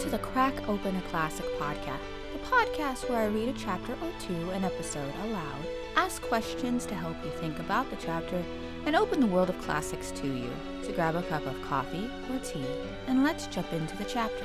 To 0.00 0.10
the 0.10 0.18
Crack 0.18 0.68
Open 0.68 0.94
a 0.94 1.00
Classic 1.02 1.46
podcast, 1.58 1.98
the 2.32 2.38
podcast 2.40 3.08
where 3.08 3.22
I 3.22 3.26
read 3.26 3.48
a 3.48 3.58
chapter 3.58 3.92
or 3.94 4.12
two 4.20 4.50
an 4.50 4.62
episode 4.62 5.12
aloud, 5.24 5.66
ask 5.96 6.22
questions 6.22 6.84
to 6.86 6.94
help 6.94 7.16
you 7.24 7.30
think 7.30 7.58
about 7.58 7.88
the 7.90 7.96
chapter, 7.96 8.44
and 8.84 8.94
open 8.94 9.20
the 9.20 9.26
world 9.26 9.48
of 9.48 9.58
classics 9.62 10.10
to 10.12 10.26
you. 10.26 10.50
So 10.82 10.92
grab 10.92 11.16
a 11.16 11.22
cup 11.22 11.46
of 11.46 11.60
coffee 11.62 12.10
or 12.30 12.38
tea, 12.40 12.66
and 13.06 13.24
let's 13.24 13.46
jump 13.46 13.72
into 13.72 13.96
the 13.96 14.04
chapter. 14.04 14.44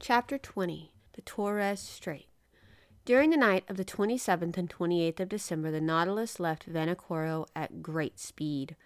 Chapter 0.00 0.38
20 0.38 0.92
The 1.14 1.22
Torres 1.22 1.80
Strait. 1.80 2.28
During 3.04 3.30
the 3.30 3.36
night 3.36 3.64
of 3.68 3.76
the 3.76 3.84
27th 3.84 4.56
and 4.56 4.70
28th 4.70 5.20
of 5.20 5.28
December, 5.28 5.70
the 5.70 5.80
Nautilus 5.80 6.38
left 6.38 6.70
Vanikoro 6.72 7.46
at 7.56 7.82
great 7.82 8.18
speed. 8.18 8.76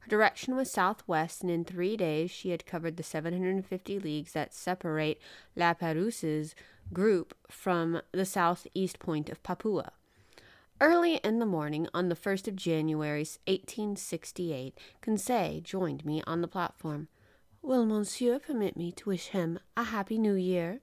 Her 0.00 0.08
direction 0.08 0.56
was 0.56 0.70
southwest, 0.70 1.42
and 1.42 1.50
in 1.50 1.64
three 1.64 1.96
days 1.96 2.30
she 2.30 2.50
had 2.50 2.66
covered 2.66 2.96
the 2.96 3.02
750 3.02 3.98
leagues 3.98 4.32
that 4.32 4.54
separate 4.54 5.20
La 5.54 5.74
Perouse's 5.74 6.54
group 6.92 7.34
from 7.48 8.00
the 8.12 8.24
southeast 8.24 8.98
point 8.98 9.28
of 9.28 9.42
Papua. 9.42 9.92
Early 10.80 11.16
in 11.16 11.38
the 11.38 11.46
morning, 11.46 11.86
on 11.92 12.08
the 12.08 12.16
1st 12.16 12.48
of 12.48 12.56
January, 12.56 13.20
1868, 13.46 14.78
Conseil 15.02 15.60
joined 15.60 16.06
me 16.06 16.22
on 16.26 16.40
the 16.40 16.48
platform. 16.48 17.08
Will 17.60 17.84
Monsieur 17.84 18.38
permit 18.38 18.78
me 18.78 18.90
to 18.92 19.10
wish 19.10 19.26
him 19.28 19.58
a 19.76 19.84
happy 19.84 20.16
new 20.16 20.34
year? 20.34 20.80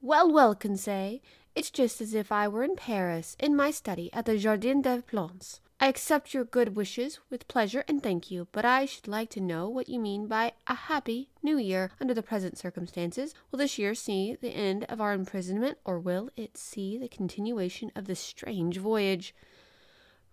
Well, 0.00 0.32
well, 0.32 0.54
Conseil, 0.54 1.20
it's 1.54 1.70
just 1.70 2.00
as 2.00 2.14
if 2.14 2.32
I 2.32 2.48
were 2.48 2.64
in 2.64 2.76
Paris, 2.76 3.36
in 3.38 3.54
my 3.54 3.70
study 3.70 4.10
at 4.14 4.24
the 4.24 4.38
Jardin 4.38 4.80
des 4.80 5.02
Plantes. 5.02 5.60
I 5.82 5.88
accept 5.88 6.32
your 6.32 6.44
good 6.44 6.76
wishes 6.76 7.18
with 7.28 7.48
pleasure 7.48 7.82
and 7.88 8.00
thank 8.00 8.30
you, 8.30 8.46
but 8.52 8.64
I 8.64 8.86
should 8.86 9.08
like 9.08 9.30
to 9.30 9.40
know 9.40 9.68
what 9.68 9.88
you 9.88 9.98
mean 9.98 10.28
by 10.28 10.52
a 10.68 10.74
happy 10.76 11.30
new 11.42 11.58
year 11.58 11.90
under 12.00 12.14
the 12.14 12.22
present 12.22 12.56
circumstances. 12.56 13.34
Will 13.50 13.58
this 13.58 13.80
year 13.80 13.92
see 13.96 14.36
the 14.40 14.50
end 14.50 14.84
of 14.84 15.00
our 15.00 15.12
imprisonment, 15.12 15.78
or 15.84 15.98
will 15.98 16.30
it 16.36 16.56
see 16.56 16.98
the 16.98 17.08
continuation 17.08 17.90
of 17.96 18.04
this 18.04 18.20
strange 18.20 18.78
voyage? 18.78 19.34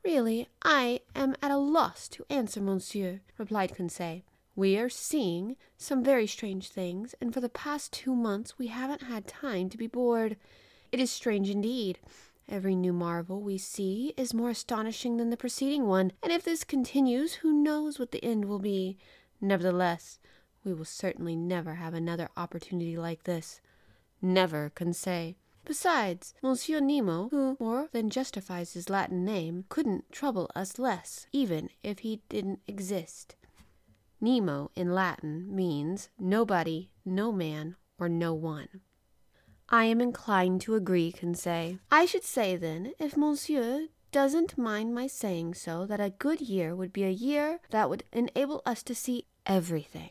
Really, 0.06 0.48
I 0.62 1.02
am 1.16 1.36
at 1.42 1.50
a 1.50 1.58
loss 1.58 2.08
to 2.10 2.28
answer, 2.30 2.62
monsieur, 2.62 3.22
replied 3.40 3.74
Conseil. 3.74 4.22
We 4.56 4.78
are 4.78 4.88
seeing 4.88 5.56
some 5.80 6.04
very 6.04 6.28
strange 6.28 6.70
things, 6.70 7.16
and 7.20 7.34
for 7.34 7.42
the 7.42 7.50
past 7.50 7.92
two 7.92 8.14
months 8.14 8.60
we 8.60 8.68
haven't 8.68 9.02
had 9.02 9.26
time 9.26 9.68
to 9.70 9.80
be 9.80 9.88
bored. 9.88 10.38
It 10.92 11.00
is 11.00 11.10
strange 11.10 11.50
indeed. 11.50 11.98
Every 12.52 12.76
new 12.76 12.94
marvel 12.94 13.42
we 13.42 13.60
see 13.60 14.14
is 14.18 14.34
more 14.34 14.50
astonishing 14.50 15.18
than 15.18 15.30
the 15.30 15.38
preceding 15.38 15.86
one, 15.86 16.14
and 16.24 16.34
if 16.34 16.44
this 16.44 16.64
continues, 16.64 17.36
who 17.36 17.54
knows 17.54 18.00
what 18.00 18.12
the 18.12 18.26
end 18.26 18.46
will 18.46 18.58
be? 18.58 18.98
Nevertheless, 19.40 20.20
we 20.64 20.74
will 20.74 20.84
certainly 20.84 21.36
never 21.36 21.76
have 21.76 21.94
another 21.94 22.28
opportunity 22.36 22.98
like 22.98 23.26
this. 23.26 23.62
Never, 24.20 24.72
Conseil. 24.72 25.36
Besides, 25.64 26.34
Monsieur 26.42 26.80
Nemo, 26.80 27.30
who 27.30 27.56
more 27.60 27.90
than 27.92 28.10
justifies 28.10 28.74
his 28.74 28.90
Latin 28.90 29.24
name, 29.24 29.66
couldn't 29.70 30.12
trouble 30.12 30.50
us 30.56 30.80
less, 30.80 31.28
even 31.32 31.70
if 31.84 32.00
he 32.00 32.24
didn't 32.30 32.62
exist. 32.68 33.36
Nemo 34.20 34.72
in 34.76 34.92
Latin 34.96 35.56
means 35.56 36.10
nobody, 36.18 36.90
no 37.06 37.32
man, 37.32 37.76
or 38.00 38.10
no 38.10 38.34
one. 38.34 38.82
I 39.72 39.86
am 39.86 40.02
inclined 40.02 40.62
to 40.62 40.76
agree, 40.76 41.12
Conseil. 41.12 41.78
I 41.92 42.06
should 42.06 42.24
say, 42.24 42.56
then, 42.56 42.94
if 43.00 43.16
Monsieur 43.16 43.88
doesn't 44.12 44.58
mind 44.58 44.96
my 44.96 45.06
saying 45.06 45.54
so, 45.54 45.86
that 45.86 46.00
a 46.00 46.10
good 46.10 46.42
year 46.42 46.76
would 46.76 46.92
be 46.92 47.04
a 47.04 47.10
year 47.10 47.60
that 47.70 47.90
would 47.90 48.04
enable 48.12 48.64
us 48.66 48.82
to 48.84 48.96
see 48.96 49.26
everything. 49.46 50.10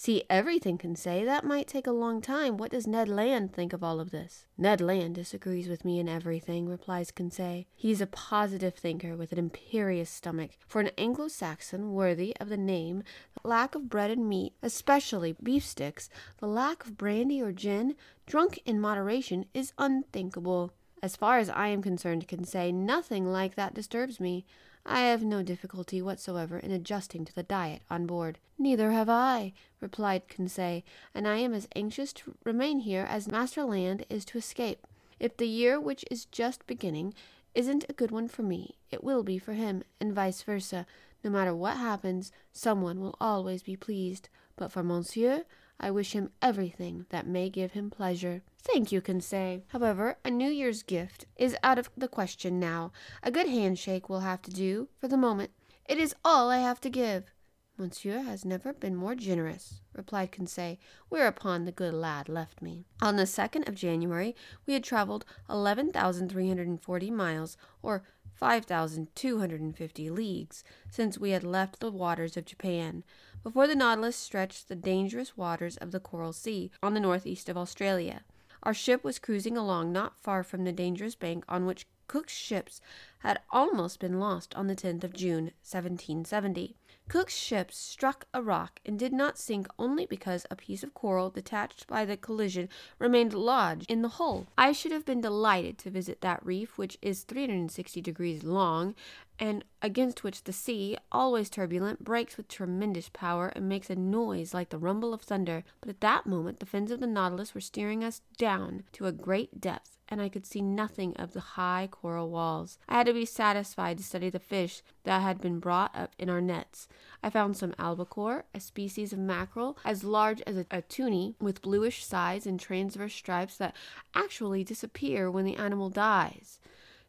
See 0.00 0.22
everything, 0.30 0.78
Conseil 0.78 1.24
That 1.24 1.44
might 1.44 1.66
take 1.66 1.88
a 1.88 1.90
long 1.90 2.20
time. 2.20 2.56
What 2.56 2.70
does 2.70 2.86
Ned 2.86 3.08
Land 3.08 3.52
think 3.52 3.72
of 3.72 3.82
all 3.82 3.98
of 3.98 4.12
this? 4.12 4.46
Ned 4.56 4.80
Land 4.80 5.16
disagrees 5.16 5.68
with 5.68 5.84
me 5.84 5.98
in 5.98 6.08
everything, 6.08 6.68
replies 6.68 7.10
Conseil. 7.10 7.64
He's 7.74 8.00
a 8.00 8.06
positive 8.06 8.76
thinker 8.76 9.16
with 9.16 9.32
an 9.32 9.40
imperious 9.40 10.08
stomach. 10.08 10.52
For 10.68 10.80
an 10.80 10.92
Anglo 10.96 11.26
Saxon 11.26 11.94
worthy 11.94 12.32
of 12.38 12.48
the 12.48 12.56
name, 12.56 13.02
the 13.42 13.48
lack 13.48 13.74
of 13.74 13.88
bread 13.88 14.12
and 14.12 14.28
meat, 14.28 14.52
especially 14.62 15.34
beefsteaks, 15.42 16.08
the 16.38 16.46
lack 16.46 16.86
of 16.86 16.96
brandy 16.96 17.42
or 17.42 17.50
gin, 17.50 17.96
drunk 18.24 18.60
in 18.64 18.80
moderation, 18.80 19.46
is 19.52 19.72
unthinkable. 19.78 20.72
As 21.02 21.16
far 21.16 21.38
as 21.38 21.50
I 21.50 21.68
am 21.68 21.82
concerned, 21.82 22.28
Conseil, 22.28 22.72
nothing 22.72 23.26
like 23.26 23.56
that 23.56 23.74
disturbs 23.74 24.20
me. 24.20 24.46
I 24.90 25.00
have 25.00 25.22
no 25.22 25.42
difficulty 25.42 26.00
whatsoever 26.00 26.58
in 26.58 26.70
adjusting 26.70 27.26
to 27.26 27.34
the 27.34 27.42
diet 27.42 27.82
on 27.90 28.06
board. 28.06 28.38
Neither 28.58 28.90
have 28.92 29.10
I, 29.10 29.52
replied 29.82 30.28
Conseil, 30.28 30.82
and 31.14 31.28
I 31.28 31.36
am 31.36 31.52
as 31.52 31.68
anxious 31.76 32.10
to 32.14 32.36
remain 32.42 32.80
here 32.80 33.06
as 33.06 33.28
Master 33.28 33.64
Land 33.64 34.06
is 34.08 34.24
to 34.24 34.38
escape. 34.38 34.86
If 35.20 35.36
the 35.36 35.46
year 35.46 35.78
which 35.78 36.06
is 36.10 36.24
just 36.24 36.66
beginning 36.66 37.12
isn't 37.54 37.84
a 37.86 37.92
good 37.92 38.10
one 38.10 38.28
for 38.28 38.42
me, 38.42 38.76
it 38.90 39.04
will 39.04 39.22
be 39.22 39.38
for 39.38 39.52
him, 39.52 39.82
and 40.00 40.14
vice 40.14 40.42
versa. 40.42 40.86
No 41.22 41.28
matter 41.28 41.54
what 41.54 41.76
happens, 41.76 42.32
someone 42.54 42.98
will 42.98 43.16
always 43.20 43.62
be 43.62 43.76
pleased. 43.76 44.30
But 44.56 44.72
for 44.72 44.82
Monsieur, 44.82 45.44
I 45.80 45.90
wish 45.90 46.12
him 46.12 46.30
everything 46.42 47.06
that 47.10 47.26
may 47.26 47.48
give 47.50 47.72
him 47.72 47.90
pleasure. 47.90 48.42
Thank 48.62 48.90
you, 48.90 49.00
Conseil. 49.00 49.62
However, 49.68 50.18
a 50.24 50.30
New 50.30 50.50
Year's 50.50 50.82
gift 50.82 51.26
is 51.36 51.56
out 51.62 51.78
of 51.78 51.88
the 51.96 52.08
question 52.08 52.58
now. 52.58 52.92
A 53.22 53.30
good 53.30 53.48
handshake 53.48 54.08
will 54.08 54.20
have 54.20 54.42
to 54.42 54.50
do 54.50 54.88
for 54.98 55.08
the 55.08 55.16
moment. 55.16 55.50
It 55.88 55.98
is 55.98 56.14
all 56.24 56.50
I 56.50 56.58
have 56.58 56.80
to 56.82 56.90
give. 56.90 57.32
Monsieur 57.78 58.22
has 58.22 58.44
never 58.44 58.72
been 58.72 58.96
more 58.96 59.14
generous, 59.14 59.80
replied 59.94 60.32
Conseil, 60.32 60.78
whereupon 61.08 61.64
the 61.64 61.70
good 61.70 61.94
lad 61.94 62.28
left 62.28 62.60
me. 62.60 62.84
On 63.00 63.14
the 63.14 63.22
2nd 63.22 63.68
of 63.68 63.76
January, 63.76 64.34
we 64.66 64.74
had 64.74 64.82
traveled 64.82 65.24
11,340 65.48 67.10
miles, 67.12 67.56
or 67.80 68.02
5,250 68.34 70.10
leagues, 70.10 70.64
since 70.90 71.18
we 71.18 71.30
had 71.30 71.44
left 71.44 71.78
the 71.78 71.92
waters 71.92 72.36
of 72.36 72.44
Japan. 72.44 73.04
Before 73.42 73.68
the 73.68 73.76
Nautilus 73.76 74.16
stretched 74.16 74.68
the 74.68 74.74
dangerous 74.74 75.36
waters 75.36 75.76
of 75.76 75.92
the 75.92 76.00
Coral 76.00 76.32
Sea 76.32 76.70
on 76.82 76.94
the 76.94 77.00
northeast 77.00 77.48
of 77.48 77.56
Australia. 77.56 78.24
Our 78.62 78.74
ship 78.74 79.04
was 79.04 79.18
cruising 79.18 79.56
along 79.56 79.92
not 79.92 80.16
far 80.16 80.42
from 80.42 80.64
the 80.64 80.72
dangerous 80.72 81.14
bank 81.14 81.44
on 81.48 81.64
which 81.64 81.86
Cook's 82.08 82.32
ships 82.32 82.80
had 83.20 83.40
almost 83.50 84.00
been 84.00 84.20
lost 84.20 84.54
on 84.54 84.66
the 84.66 84.76
10th 84.76 85.04
of 85.04 85.12
June, 85.12 85.52
1770. 85.62 86.76
Cook's 87.08 87.34
ship 87.34 87.72
struck 87.72 88.26
a 88.34 88.42
rock 88.42 88.80
and 88.84 88.98
did 88.98 89.14
not 89.14 89.38
sink 89.38 89.66
only 89.78 90.04
because 90.04 90.44
a 90.50 90.56
piece 90.56 90.82
of 90.82 90.92
coral 90.92 91.30
detached 91.30 91.86
by 91.86 92.04
the 92.04 92.18
collision 92.18 92.68
remained 92.98 93.32
lodged 93.32 93.90
in 93.90 94.02
the 94.02 94.08
hull. 94.08 94.46
I 94.58 94.72
should 94.72 94.92
have 94.92 95.06
been 95.06 95.22
delighted 95.22 95.78
to 95.78 95.90
visit 95.90 96.20
that 96.20 96.44
reef, 96.44 96.76
which 96.76 96.98
is 97.00 97.22
360 97.22 98.02
degrees 98.02 98.44
long, 98.44 98.94
and 99.38 99.64
against 99.80 100.22
which 100.22 100.44
the 100.44 100.52
sea, 100.52 100.98
always 101.10 101.48
turbulent, 101.48 102.04
breaks 102.04 102.36
with 102.36 102.48
tremendous 102.48 103.08
power 103.08 103.48
and 103.54 103.68
makes 103.68 103.88
a 103.88 103.96
noise 103.96 104.52
like 104.52 104.68
the 104.68 104.78
rumble 104.78 105.14
of 105.14 105.22
thunder. 105.22 105.64
But 105.80 105.90
at 105.90 106.00
that 106.00 106.26
moment 106.26 106.60
the 106.60 106.66
fins 106.66 106.90
of 106.90 107.00
the 107.00 107.06
Nautilus 107.06 107.54
were 107.54 107.60
steering 107.60 108.04
us 108.04 108.20
down 108.36 108.82
to 108.92 109.06
a 109.06 109.12
great 109.12 109.60
depth, 109.60 109.96
and 110.08 110.20
I 110.20 110.28
could 110.28 110.44
see 110.44 110.60
nothing 110.60 111.16
of 111.16 111.32
the 111.32 111.40
high 111.40 111.88
coral 111.90 112.30
walls. 112.30 112.78
I 112.88 112.98
had 112.98 113.07
to 113.08 113.14
be 113.14 113.24
satisfied 113.24 113.98
to 113.98 114.04
study 114.04 114.30
the 114.30 114.38
fish 114.38 114.82
that 115.04 115.22
had 115.22 115.40
been 115.40 115.58
brought 115.58 115.94
up 115.96 116.12
in 116.18 116.30
our 116.30 116.40
nets. 116.40 116.88
I 117.22 117.30
found 117.30 117.56
some 117.56 117.74
albacore, 117.78 118.44
a 118.54 118.60
species 118.60 119.12
of 119.12 119.18
mackerel 119.18 119.76
as 119.84 120.04
large 120.04 120.40
as 120.42 120.56
a, 120.56 120.66
a 120.70 120.82
tunny, 120.82 121.34
with 121.40 121.62
bluish 121.62 122.04
sides 122.04 122.46
and 122.46 122.58
transverse 122.60 123.14
stripes 123.14 123.56
that 123.56 123.74
actually 124.14 124.64
disappear 124.64 125.30
when 125.30 125.44
the 125.44 125.56
animal 125.56 125.90
dies. 125.90 126.58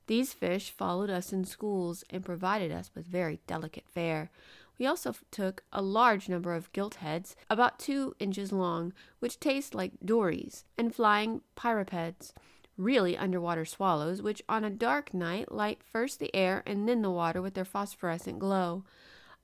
These 0.08 0.34
fish 0.34 0.72
followed 0.72 1.12
us 1.12 1.32
in 1.32 1.46
schools 1.46 2.04
and 2.10 2.26
provided 2.26 2.72
us 2.72 2.90
with 2.96 3.06
very 3.06 3.40
delicate 3.46 3.86
fare. 3.94 4.32
We 4.80 4.88
also 4.88 5.14
took 5.30 5.64
a 5.72 5.82
large 5.82 6.28
number 6.28 6.56
of 6.56 6.72
gilt 6.72 6.96
heads, 6.96 7.36
about 7.50 7.78
two 7.78 8.16
inches 8.18 8.52
long, 8.52 8.94
which 9.20 9.40
taste 9.40 9.76
like 9.76 10.00
dories, 10.04 10.64
and 10.78 10.96
flying 10.96 11.42
pyropeds, 11.56 12.34
really 12.80 13.18
underwater 13.18 13.66
swallows, 13.66 14.22
which 14.22 14.42
on 14.48 14.64
a 14.64 14.70
dark 14.70 15.14
night 15.14 15.52
light 15.52 15.84
first 15.84 16.20
the 16.20 16.34
air 16.36 16.64
and 16.66 16.88
then 16.88 17.02
the 17.02 17.12
water 17.12 17.42
with 17.42 17.54
their 17.54 17.66
phosphorescent 17.66 18.40
glow. 18.40 18.84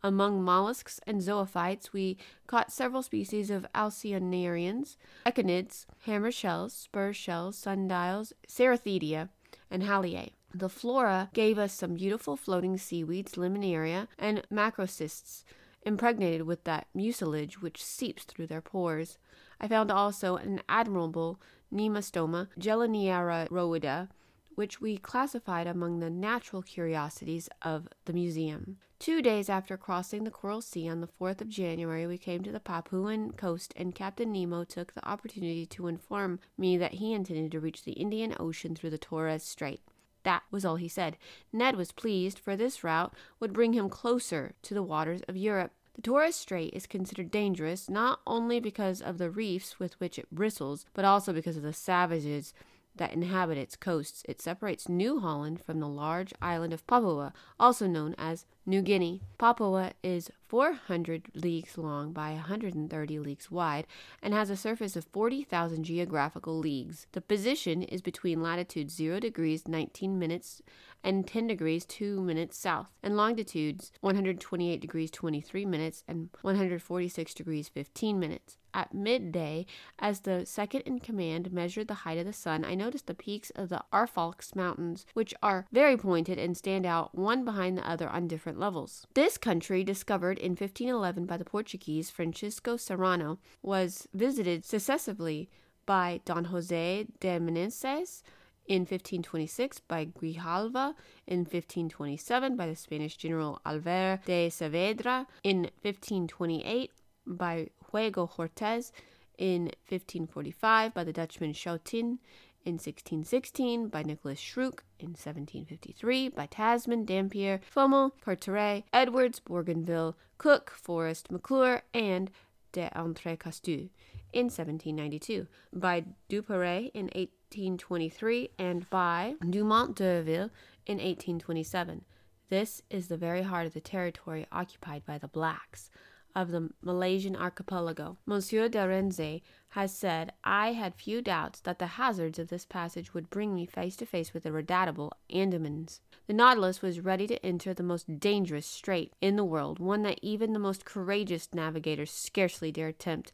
Among 0.02 0.44
mollusks 0.44 1.00
and 1.06 1.20
zoophytes, 1.22 1.92
we 1.92 2.18
caught 2.48 2.72
several 2.72 3.04
species 3.04 3.50
of 3.50 3.66
alcyonarians, 3.74 4.98
echinids, 5.26 5.86
hammer 6.06 6.32
shells, 6.32 6.74
spur 6.74 7.12
shells, 7.12 7.58
sundials, 7.58 8.32
cerathidia, 8.48 9.30
and 9.70 9.84
haliae. 9.84 10.32
The 10.54 10.70
flora 10.70 11.30
gave 11.34 11.58
us 11.58 11.74
some 11.74 11.96
beautiful 11.96 12.38
floating 12.38 12.78
seaweeds, 12.78 13.34
laminaria, 13.34 14.08
and 14.18 14.44
macrocysts, 14.50 15.44
impregnated 15.82 16.44
with 16.44 16.64
that 16.64 16.88
mucilage 16.94 17.62
which 17.62 17.84
seeps 17.84 18.24
through 18.24 18.48
their 18.48 18.62
pores. 18.62 19.18
I 19.60 19.68
found 19.68 19.92
also 19.92 20.36
an 20.36 20.62
admirable 20.70 21.42
Nemastoma 21.75 22.48
gelaniaroida, 22.57 24.07
which 24.56 24.80
we 24.80 24.98
classified 24.98 25.68
among 25.68 26.00
the 26.00 26.10
natural 26.10 26.62
curiosities 26.62 27.50
of 27.62 27.89
the 28.06 28.13
museum. 28.13 28.77
Two 28.98 29.22
days 29.22 29.50
after 29.50 29.75
crossing 29.75 30.24
the 30.24 30.31
Coral 30.31 30.62
Sea 30.62 30.88
on 30.88 31.01
the 31.01 31.10
4th 31.19 31.42
of 31.42 31.50
January, 31.50 32.07
we 32.07 32.18
came 32.18 32.42
to 32.44 32.51
the 32.51 32.62
Papuan 32.62 33.33
coast, 33.33 33.74
and 33.75 33.94
Captain 33.94 34.31
Nemo 34.31 34.63
took 34.63 34.94
the 34.94 35.06
opportunity 35.07 35.66
to 35.66 35.88
inform 35.88 36.39
me 36.57 36.77
that 36.77 36.94
he 36.94 37.12
intended 37.12 37.51
to 37.51 37.60
reach 37.60 37.83
the 37.83 37.92
Indian 37.92 38.33
Ocean 38.39 38.74
through 38.74 38.92
the 38.92 38.98
Torres 38.98 39.44
Strait. 39.44 39.81
That 40.24 40.44
was 40.50 40.63
all 40.63 40.77
he 40.77 40.88
said. 40.88 41.18
Ned 41.51 41.75
was 41.75 41.92
pleased, 41.92 42.39
for 42.39 42.56
this 42.56 42.83
route 42.83 43.13
would 43.39 43.54
bring 43.54 43.74
him 43.74 43.89
closer 43.89 44.54
to 44.63 44.74
the 44.74 44.81
waters 44.81 45.22
of 45.27 45.36
Europe. 45.36 45.74
The 45.96 46.02
Torres 46.02 46.36
Strait 46.36 46.74
is 46.74 46.88
considered 46.88 47.32
dangerous 47.32 47.90
not 47.90 48.20
only 48.28 48.60
because 48.60 49.02
of 49.02 49.18
the 49.18 49.30
reefs 49.30 49.80
with 49.80 49.98
which 50.00 50.20
it 50.20 50.30
bristles, 50.30 50.86
but 50.94 51.06
also 51.06 51.32
because 51.32 51.56
of 51.56 51.64
the 51.64 51.72
savages 51.72 52.54
that 52.96 53.14
inhabit 53.14 53.58
its 53.58 53.78
coasts. 53.78 54.22
It 54.28 54.42
separates 54.42 54.90
New 54.90 55.20
Holland 55.20 55.62
from 55.64 55.80
the 55.80 55.88
large 55.88 56.34
island 56.42 56.74
of 56.74 56.86
Papua, 56.86 57.34
also 57.60 57.88
known 57.88 58.14
as 58.18 58.46
New 58.68 58.82
Guinea. 58.82 59.22
Papua 59.38 59.92
is 60.02 60.32
400 60.48 61.28
leagues 61.36 61.78
long 61.78 62.12
by 62.12 62.32
130 62.32 63.20
leagues 63.20 63.52
wide 63.52 63.86
and 64.24 64.34
has 64.34 64.50
a 64.50 64.58
surface 64.58 64.96
of 64.96 65.06
40,000 65.14 65.84
geographical 65.84 66.58
leagues. 66.58 67.06
The 67.12 67.22
position 67.22 67.84
is 67.84 68.02
between 68.02 68.42
latitude 68.42 68.90
0 68.90 69.20
degrees 69.20 69.68
19 69.68 70.18
minutes 70.18 70.64
and 71.04 71.28
10 71.28 71.46
degrees 71.46 71.86
2 71.86 72.20
minutes 72.20 72.58
south, 72.58 72.90
and 73.04 73.16
longitudes 73.16 73.92
128 74.02 74.82
degrees 74.82 75.12
23 75.12 75.64
minutes 75.64 76.04
and 76.08 76.30
146 76.42 77.34
degrees 77.36 77.70
15 77.70 78.20
minutes. 78.20 78.58
At 78.74 78.94
midday, 78.94 79.68
as 80.00 80.22
the 80.22 80.46
second 80.46 80.82
in 80.82 81.00
command 81.00 81.54
measured 81.54 81.88
the 81.88 81.94
height 81.94 82.18
of 82.18 82.26
the 82.26 82.34
sun, 82.34 82.66
I 82.66 82.76
noticed 82.76 83.08
the 83.08 83.14
peaks 83.14 83.50
of 83.52 83.70
the 83.70 83.84
Arfalx 83.94 84.54
Mountains, 84.54 85.06
which 85.14 85.34
are 85.42 85.66
very 85.72 85.96
pointed 85.96 86.38
and 86.38 86.58
stand 86.58 86.86
out 86.86 87.16
one 87.16 87.46
behind 87.46 87.78
the 87.78 87.90
other 87.90 88.10
on 88.10 88.28
different 88.28 88.55
levels. 88.56 89.06
This 89.13 89.38
country, 89.38 89.84
discovered 89.84 90.38
in 90.38 90.52
1511 90.52 91.25
by 91.25 91.38
the 91.38 91.46
Portuguese 91.46 92.10
Francisco 92.10 92.78
Serrano, 92.78 93.40
was 93.62 94.07
visited 94.13 94.66
successively 94.66 95.50
by 95.86 96.22
Don 96.25 96.46
Jose 96.46 97.07
de 97.19 97.40
Meneses 97.40 98.24
in 98.68 98.81
1526 98.81 99.80
by 99.81 100.06
Grijalva, 100.06 100.96
in 101.28 101.40
1527 101.40 102.56
by 102.56 102.68
the 102.68 102.75
Spanish 102.75 103.16
general 103.16 103.60
Alvar 103.66 104.19
de 104.25 104.50
Saavedra, 104.50 105.28
in 105.44 105.69
1528 105.81 106.92
by 107.28 107.69
Diego 107.92 108.28
Cortes, 108.28 108.92
in 109.38 109.66
1545 109.88 110.94
by 110.94 111.04
the 111.04 111.13
Dutchman 111.13 111.54
Schouten, 111.54 112.18
in 112.66 112.74
1616 112.74 113.90
by 113.90 114.02
Nicholas 114.02 114.40
Schroek, 114.40 114.80
in 115.00 115.10
1753 115.10 116.30
by 116.30 116.48
Tasman, 116.48 117.06
Dampier, 117.06 117.62
Fommel, 117.74 118.12
Carteret, 118.22 118.84
Edwards, 118.92 119.40
Bougainville, 119.40 120.16
Cook, 120.38 120.72
Forrest, 120.72 121.32
McClure, 121.32 121.84
and 121.94 122.32
de 122.72 122.90
Entrecasteaux 122.96 123.90
in 124.34 124.48
1792, 124.48 125.48
by 125.72 126.04
Duperrey 126.30 126.92
in 126.94 127.06
1823, 127.06 128.50
and 128.60 128.90
by 128.90 129.36
Dumont 129.50 129.96
d'Urville 129.96 130.50
in 130.86 130.98
1827. 130.98 132.04
This 132.50 132.82
is 132.90 133.08
the 133.08 133.18
very 133.18 133.44
heart 133.44 133.66
of 133.66 133.74
the 133.74 133.80
territory 133.80 134.46
occupied 134.52 135.06
by 135.06 135.18
the 135.18 135.28
blacks 135.28 135.90
of 136.36 136.52
the 136.52 136.70
Malaysian 136.82 137.36
archipelago. 137.36 138.18
Monsieur 138.26 138.68
de 138.68 138.80
Rienzi 138.80 139.42
has 139.75 139.94
said, 139.94 140.31
I 140.45 140.72
had 140.72 140.95
few 140.95 141.22
doubts 141.22 141.60
that 141.60 141.80
the 141.80 142.00
hazards 142.00 142.39
of 142.39 142.48
this 142.48 142.66
passage 142.66 143.13
would 143.13 143.30
bring 143.30 143.54
me 143.54 143.66
face 143.66 143.98
to 143.98 144.06
face 144.06 144.33
with 144.33 144.44
the 144.44 144.54
redoubtable 144.54 145.12
Andamans. 145.30 146.00
The 146.27 146.33
Nautilus 146.33 146.81
was 146.81 147.01
ready 147.01 147.27
to 147.27 147.45
enter 147.45 147.74
the 147.74 147.83
most 147.83 148.18
dangerous 148.18 148.66
strait 148.66 149.12
in 149.19 149.36
the 149.36 149.44
world, 149.44 149.80
one 149.80 150.04
that 150.04 150.19
even 150.22 150.54
the 150.54 150.60
most 150.60 150.86
courageous 150.86 151.50
navigators 151.54 152.10
scarcely 152.10 152.72
dare 152.72 152.88
attempt 152.88 153.33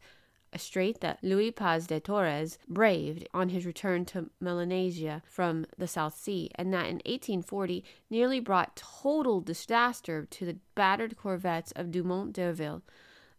a 0.52 0.58
strait 0.58 1.00
that 1.00 1.22
Luis 1.22 1.52
Paz 1.54 1.86
de 1.86 2.00
Torres 2.00 2.58
braved 2.68 3.28
on 3.32 3.50
his 3.50 3.64
return 3.64 4.04
to 4.06 4.28
Melanesia 4.40 5.22
from 5.24 5.64
the 5.78 5.86
South 5.86 6.16
Sea, 6.16 6.50
and 6.56 6.74
that 6.74 6.86
in 6.86 6.96
1840 7.06 7.84
nearly 8.10 8.40
brought 8.40 8.74
total 8.74 9.40
disaster 9.40 10.26
to 10.28 10.44
the 10.44 10.56
battered 10.74 11.16
corvettes 11.16 11.70
of 11.76 11.92
Dumont 11.92 12.32
d'Urville. 12.32 12.82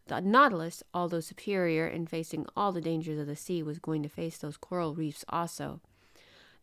The 0.07 0.19
Nautilus, 0.19 0.83
although 0.93 1.21
superior 1.21 1.87
in 1.87 2.07
facing 2.07 2.45
all 2.57 2.71
the 2.71 2.81
dangers 2.81 3.19
of 3.19 3.27
the 3.27 3.35
sea, 3.35 3.63
was 3.63 3.79
going 3.79 4.03
to 4.03 4.09
face 4.09 4.37
those 4.37 4.57
coral 4.57 4.93
reefs 4.93 5.23
also. 5.29 5.79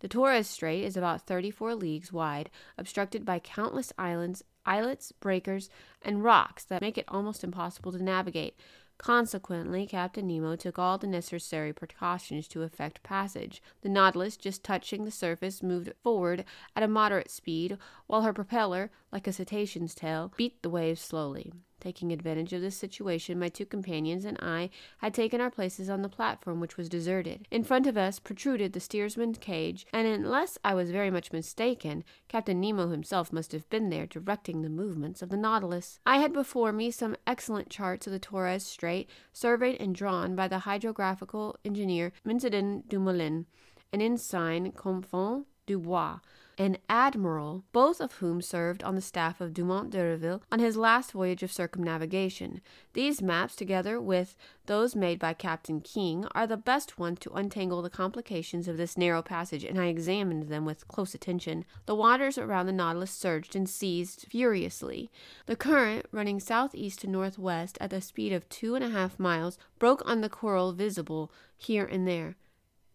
The 0.01 0.09
Torres 0.09 0.47
Strait 0.47 0.85
is 0.85 0.97
about 0.97 1.27
34 1.27 1.75
leagues 1.75 2.13
wide, 2.13 2.51
obstructed 2.77 3.25
by 3.25 3.39
countless 3.39 3.93
islands, 3.99 4.43
islets, 4.65 5.13
breakers, 5.13 5.69
and 6.03 6.25
rocks 6.25 6.65
that 6.65 6.83
make 6.83 6.99
it 6.99 7.05
almost 7.09 7.45
impossible 7.45 7.93
to 7.93 8.03
navigate. 8.03 8.57
Consequently, 8.99 9.87
Captain 9.87 10.27
Nemo 10.27 10.57
took 10.57 10.79
all 10.79 10.99
the 10.99 11.07
necessary 11.07 11.73
precautions 11.73 12.47
to 12.49 12.63
effect 12.63 13.03
passage. 13.03 13.63
The 13.81 13.89
Nautilus, 13.89 14.37
just 14.37 14.63
touching 14.63 15.05
the 15.05 15.11
surface, 15.11 15.63
moved 15.63 15.93
forward 16.03 16.45
at 16.77 16.83
a 16.83 16.89
moderate 16.89 17.31
speed, 17.31 17.79
while 18.07 18.23
her 18.23 18.35
propeller, 18.35 18.91
like 19.11 19.27
a 19.27 19.33
cetacean's 19.33 19.95
tail, 19.95 20.33
beat 20.37 20.63
the 20.63 20.69
waves 20.69 21.01
slowly. 21.01 21.53
Taking 21.81 22.13
advantage 22.13 22.53
of 22.53 22.61
this 22.61 22.77
situation, 22.77 23.39
my 23.39 23.49
two 23.49 23.65
companions 23.65 24.25
and 24.27 24.39
I 24.41 24.69
had 24.99 25.15
taken 25.15 25.41
our 25.41 25.51
places 25.51 25.89
on 25.89 26.03
the 26.03 26.09
platform, 26.09 26.61
which 26.61 26.77
was 26.77 26.89
deserted. 26.89 27.49
In 27.51 27.65
front 27.65 27.87
of 27.87 27.97
us 27.97 28.19
protruded 28.19 28.73
the 28.73 28.81
steersman's 28.81 29.39
cage, 29.39 29.87
and 29.93 30.07
unless 30.07 30.59
I 30.63 30.75
was 30.75 30.91
very 30.91 31.11
much 31.11 31.33
mistaken, 31.33 32.05
Captain 32.29 32.61
Nemo 32.61 32.89
himself 32.91 33.33
must 33.33 33.53
have 33.53 33.69
been 33.71 33.89
there 33.89 34.07
directing 34.07 34.61
the 34.61 34.69
movements 34.69 35.23
of 35.23 35.31
the 35.31 35.37
Nautilus. 35.37 35.99
I 36.05 36.19
had 36.19 36.33
before 36.33 36.71
me 36.71 36.91
some 36.91 37.17
excellent 37.27 37.71
charts 37.71 38.07
of 38.07 38.13
the 38.13 38.19
Torres 38.19 38.65
Strait, 38.65 39.09
surveyed 39.33 39.81
and 39.81 39.95
drawn 39.95 40.37
by 40.37 40.49
the 40.49 40.61
hydrographical 40.61 41.57
engineer 41.65 42.13
Vincendon 42.27 42.85
Dumoulin, 42.89 43.47
and 43.93 44.03
ensign 44.03 44.71
Confont 44.73 45.47
Dubois 45.67 46.19
and 46.61 46.79
Admiral, 46.91 47.65
both 47.73 48.03
of 48.03 48.13
whom 48.17 48.43
served 48.43 48.85
on 48.85 48.95
the 48.95 49.01
staff 49.01 49.41
of 49.41 49.55
Dumont 49.55 49.89
d'Urville 49.89 50.43
on 50.53 50.59
his 50.59 50.77
last 50.77 51.13
voyage 51.13 51.43
of 51.43 51.51
circumnavigation. 51.51 52.61
These 52.93 53.23
maps, 53.23 53.57
together 53.57 53.99
with 53.99 54.37
those 54.67 54.95
made 54.95 55.19
by 55.19 55.33
Captain 55.33 55.81
King, 55.81 56.27
are 56.33 56.47
the 56.47 56.59
best 56.59 56.99
ones 56.99 57.21
to 57.21 57.33
untangle 57.33 57.81
the 57.81 57.89
complications 57.89 58.69
of 58.69 58.77
this 58.77 58.99
narrow 58.99 59.23
passage, 59.23 59.65
and 59.65 59.81
I 59.81 59.87
examined 59.87 60.51
them 60.51 60.67
with 60.67 60.87
close 60.87 61.15
attention. 61.15 61.65
The 61.87 61.95
waters 61.95 62.37
around 62.37 62.67
the 62.67 62.73
Nautilus 62.73 63.11
surged 63.11 63.57
and 63.57 63.67
seized 63.67 64.27
furiously. 64.29 65.11
The 65.47 65.57
current, 65.57 66.05
running 66.13 66.41
southeast 66.41 67.01
to 67.01 67.07
northwest 67.07 67.79
at 67.81 67.89
the 67.89 68.03
speed 68.03 68.35
of 68.35 68.47
two 68.51 68.75
and 68.75 68.85
a 68.85 68.91
half 68.91 69.19
miles, 69.19 69.57
broke 69.79 70.03
on 70.05 70.21
the 70.21 70.29
coral 70.29 70.75
visible 70.75 71.33
here 71.57 71.87
and 71.87 72.07
there. 72.07 72.37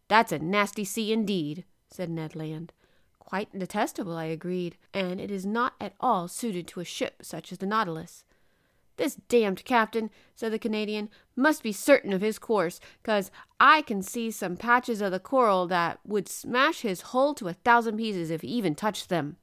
That's 0.07 0.31
a 0.31 0.37
nasty 0.37 0.85
sea 0.85 1.11
indeed, 1.11 1.65
said 1.89 2.11
Ned 2.11 2.35
Land. 2.35 2.71
Quite 3.25 3.57
detestable, 3.57 4.15
I 4.15 4.25
agreed, 4.25 4.77
and 4.93 5.19
it 5.19 5.31
is 5.31 5.45
not 5.45 5.73
at 5.81 5.95
all 5.99 6.27
suited 6.27 6.67
to 6.67 6.79
a 6.79 6.85
ship 6.85 7.23
such 7.23 7.51
as 7.51 7.57
the 7.57 7.65
Nautilus. 7.65 8.23
This 8.97 9.15
damned 9.27 9.65
captain, 9.65 10.09
said 10.35 10.53
the 10.53 10.59
Canadian, 10.59 11.09
must 11.35 11.63
be 11.63 11.73
certain 11.73 12.13
of 12.13 12.21
his 12.21 12.39
course, 12.39 12.79
'cause 13.03 13.31
I 13.59 13.81
can 13.81 14.01
see 14.01 14.31
some 14.31 14.55
patches 14.55 15.01
of 15.01 15.11
the 15.11 15.19
coral 15.19 15.67
that 15.67 15.99
would 16.05 16.29
smash 16.29 16.81
his 16.81 17.01
hull 17.01 17.33
to 17.35 17.47
a 17.47 17.53
thousand 17.53 17.97
pieces 17.97 18.29
if 18.29 18.41
he 18.41 18.47
even 18.47 18.75
touched 18.75 19.09
them. 19.09 19.37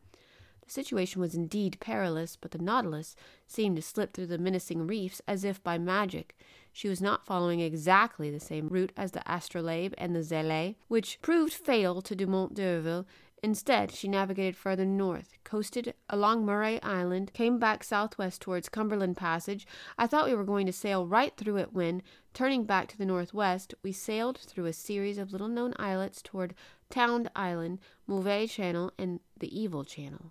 The 0.63 0.71
situation 0.71 1.21
was 1.21 1.35
indeed 1.35 1.77
perilous, 1.81 2.37
but 2.37 2.53
the 2.53 2.59
Nautilus 2.59 3.17
seemed 3.47 3.77
to 3.77 3.83
slip 3.83 4.15
through 4.15 4.29
the 4.29 4.39
menacing 4.39 4.87
reefs 4.87 5.21
as 5.27 5.45
if 5.45 5.63
by 5.63 5.77
magic. 5.77 6.39
She 6.73 6.89
was 6.89 7.03
not 7.03 7.27
following 7.27 7.61
exactly 7.61 8.31
the 8.31 8.41
same 8.41 8.69
route 8.69 8.93
as 8.97 9.11
the 9.11 9.23
Astrolabe 9.31 9.93
and 9.99 10.17
the 10.17 10.21
Zélé, 10.21 10.77
which 10.89 11.21
proved 11.21 11.53
fatal 11.53 12.01
to 12.01 12.17
Dumont 12.17 12.55
d'Urville 12.55 13.07
Instead, 13.45 13.91
she 13.91 14.07
navigated 14.07 14.57
further 14.57 14.85
north, 14.85 15.37
coasted 15.43 15.95
along 16.09 16.47
Murray 16.47 16.81
Island, 16.81 17.33
came 17.33 17.59
back 17.59 17.83
southwest 17.83 18.41
towards 18.41 18.69
Cumberland 18.69 19.17
Passage. 19.17 19.67
I 19.99 20.07
thought 20.07 20.29
we 20.29 20.35
were 20.35 20.45
going 20.45 20.67
to 20.67 20.73
sail 20.73 21.09
right 21.09 21.37
through 21.37 21.57
it 21.57 21.73
when, 21.73 22.03
turning 22.35 22.65
back 22.65 22.87
to 22.89 22.99
the 22.99 23.05
northwest, 23.05 23.75
we 23.83 23.91
sailed 23.91 24.39
through 24.39 24.67
a 24.67 24.73
series 24.73 25.19
of 25.19 25.33
little 25.33 25.49
known 25.49 25.75
islets 25.77 26.23
toward 26.23 26.55
Tound 26.89 27.29
Island, 27.35 27.81
Mauvais 28.07 28.47
Channel, 28.47 28.93
and 28.97 29.19
the 29.37 29.61
Evil 29.61 29.83
Channel. 29.83 30.31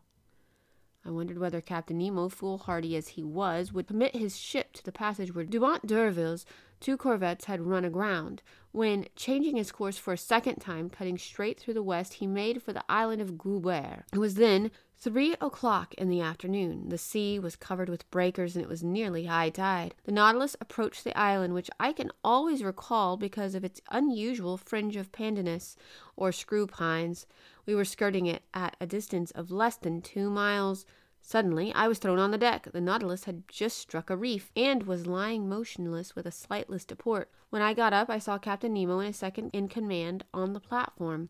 I 1.03 1.09
wondered 1.09 1.39
whether 1.39 1.61
Captain 1.61 1.97
Nemo, 1.97 2.29
foolhardy 2.29 2.95
as 2.95 3.09
he 3.09 3.23
was, 3.23 3.73
would 3.73 3.87
permit 3.87 4.15
his 4.15 4.37
ship 4.37 4.73
to 4.73 4.83
the 4.83 4.91
passage 4.91 5.33
where 5.33 5.43
Dumont 5.43 5.87
d'Urville's 5.87 6.45
two 6.79 6.95
corvettes 6.97 7.45
had 7.45 7.61
run 7.61 7.85
aground, 7.85 8.41
when, 8.71 9.07
changing 9.15 9.55
his 9.55 9.71
course 9.71 9.97
for 9.97 10.13
a 10.13 10.17
second 10.17 10.57
time, 10.57 10.89
cutting 10.89 11.17
straight 11.17 11.59
through 11.59 11.73
the 11.73 11.83
west, 11.83 12.13
he 12.13 12.27
made 12.27 12.61
for 12.61 12.73
the 12.73 12.83
island 12.87 13.21
of 13.21 13.37
Goubert. 13.37 14.03
It 14.13 14.19
was 14.19 14.35
then 14.35 14.71
three 15.01 15.35
o'clock 15.41 15.95
in 15.95 16.09
the 16.09 16.21
afternoon. 16.21 16.89
The 16.89 16.97
sea 16.97 17.39
was 17.39 17.55
covered 17.55 17.89
with 17.89 18.09
breakers 18.11 18.55
and 18.55 18.63
it 18.63 18.69
was 18.69 18.83
nearly 18.83 19.25
high 19.25 19.49
tide. 19.49 19.95
The 20.03 20.11
Nautilus 20.11 20.55
approached 20.61 21.03
the 21.03 21.17
island, 21.17 21.55
which 21.55 21.71
I 21.79 21.91
can 21.91 22.11
always 22.23 22.63
recall 22.63 23.17
because 23.17 23.55
of 23.55 23.63
its 23.63 23.81
unusual 23.89 24.57
fringe 24.57 24.95
of 24.95 25.11
pandanus, 25.11 25.75
or 26.15 26.31
screw 26.31 26.67
pines. 26.67 27.25
We 27.65 27.73
were 27.73 27.83
skirting 27.83 28.27
it 28.27 28.43
at 28.53 28.77
a 28.79 28.85
distance 28.85 29.31
of 29.31 29.49
less 29.49 29.75
than 29.75 30.03
two 30.03 30.29
miles. 30.29 30.85
Suddenly, 31.19 31.73
I 31.73 31.87
was 31.87 31.97
thrown 31.97 32.19
on 32.19 32.29
the 32.29 32.37
deck. 32.37 32.67
The 32.71 32.79
Nautilus 32.79 33.23
had 33.23 33.47
just 33.47 33.79
struck 33.79 34.11
a 34.11 34.15
reef 34.15 34.51
and 34.55 34.83
was 34.83 35.07
lying 35.07 35.49
motionless 35.49 36.15
with 36.15 36.27
a 36.27 36.31
slight 36.31 36.69
list 36.69 36.89
to 36.89 36.95
port. 36.95 37.31
When 37.49 37.63
I 37.63 37.73
got 37.73 37.91
up, 37.91 38.09
I 38.11 38.19
saw 38.19 38.37
Captain 38.37 38.73
Nemo 38.73 38.99
and 38.99 39.07
his 39.07 39.17
second 39.17 39.49
in 39.51 39.67
command 39.67 40.25
on 40.31 40.53
the 40.53 40.59
platform. 40.59 41.29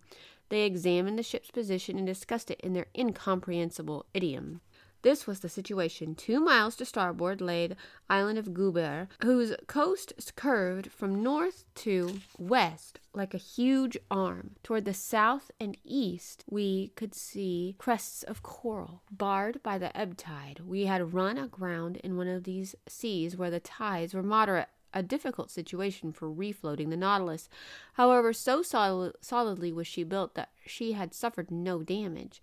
They 0.52 0.64
examined 0.64 1.18
the 1.18 1.24
ship's 1.24 1.50
position 1.50 1.98
and 1.98 2.06
discussed 2.06 2.52
it 2.52 2.60
in 2.60 2.74
their 2.74 2.88
incomprehensible 2.94 4.06
idiom. 4.14 4.60
This 5.02 5.26
was 5.26 5.40
the 5.40 5.48
situation. 5.48 6.14
Two 6.14 6.42
miles 6.42 6.76
to 6.76 6.86
starboard 6.86 7.40
lay 7.40 7.68
the 7.68 7.78
island 8.10 8.38
of 8.38 8.54
Goubert, 8.54 9.08
whose 9.24 9.56
coast 9.68 10.12
curved 10.36 10.92
from 10.92 11.24
north 11.24 11.64
to 11.76 12.20
west 12.38 13.00
like 13.14 13.34
a 13.34 13.38
huge 13.38 13.98
arm. 14.12 14.58
Toward 14.62 14.84
the 14.84 14.94
south 14.94 15.52
and 15.58 15.78
east, 15.86 16.44
we 16.50 16.90
could 16.98 17.16
see 17.16 17.78
crests 17.80 18.22
of 18.24 18.44
coral, 18.44 19.04
barred 19.10 19.64
by 19.64 19.78
the 19.78 19.96
ebb 19.98 20.18
tide. 20.18 20.60
We 20.68 20.86
had 20.86 21.14
run 21.14 21.38
aground 21.38 21.96
in 22.04 22.18
one 22.18 22.28
of 22.28 22.44
these 22.44 22.76
seas 22.90 23.38
where 23.38 23.52
the 23.52 23.62
tides 23.62 24.14
were 24.14 24.22
moderate 24.22 24.68
a 24.94 25.04
difficult 25.04 25.52
situation 25.52 26.12
for 26.12 26.30
refloating 26.30 26.90
the 26.90 26.98
Nautilus. 26.98 27.50
However, 27.94 28.34
so 28.34 28.62
sol- 28.62 29.14
solidly 29.22 29.72
was 29.72 29.88
she 29.88 30.04
built 30.04 30.36
that 30.36 30.52
she 30.66 30.94
had 30.94 31.14
suffered 31.14 31.52
no 31.52 31.84
damage. 31.84 32.42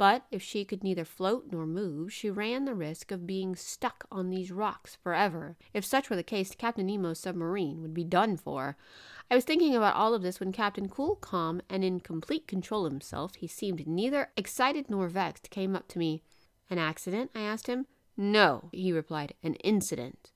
But 0.00 0.24
if 0.30 0.42
she 0.42 0.64
could 0.64 0.82
neither 0.82 1.04
float 1.04 1.48
nor 1.52 1.66
move, 1.66 2.10
she 2.10 2.30
ran 2.30 2.64
the 2.64 2.74
risk 2.74 3.10
of 3.10 3.26
being 3.26 3.54
stuck 3.54 4.06
on 4.10 4.30
these 4.30 4.50
rocks 4.50 4.96
forever. 5.02 5.58
If 5.74 5.84
such 5.84 6.08
were 6.08 6.16
the 6.16 6.22
case, 6.22 6.54
Captain 6.54 6.86
Nemo's 6.86 7.18
submarine 7.18 7.82
would 7.82 7.92
be 7.92 8.04
done 8.04 8.38
for. 8.38 8.78
I 9.30 9.34
was 9.34 9.44
thinking 9.44 9.76
about 9.76 9.96
all 9.96 10.14
of 10.14 10.22
this 10.22 10.40
when 10.40 10.52
Captain 10.52 10.88
Cool, 10.88 11.16
calm, 11.16 11.60
and 11.68 11.84
in 11.84 12.00
complete 12.00 12.48
control 12.48 12.86
of 12.86 12.92
himself, 12.92 13.34
he 13.34 13.46
seemed 13.46 13.86
neither 13.86 14.30
excited 14.38 14.88
nor 14.88 15.06
vexed, 15.08 15.50
came 15.50 15.76
up 15.76 15.86
to 15.88 15.98
me. 15.98 16.22
An 16.70 16.78
accident? 16.78 17.30
I 17.34 17.42
asked 17.42 17.66
him. 17.66 17.84
No, 18.16 18.70
he 18.72 18.92
replied, 18.92 19.34
an 19.42 19.54
incident. 19.56 20.32